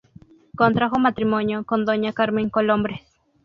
[0.61, 3.01] Contrajo matrimonio con doña Carmen Colombres.